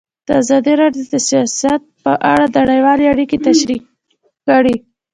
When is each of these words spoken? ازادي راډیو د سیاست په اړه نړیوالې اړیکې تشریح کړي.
ازادي 0.41 0.73
راډیو 0.81 1.03
د 1.13 1.15
سیاست 1.29 1.81
په 2.03 2.11
اړه 2.31 2.45
نړیوالې 2.59 3.05
اړیکې 3.13 3.37
تشریح 3.47 3.81
کړي. 4.47 4.75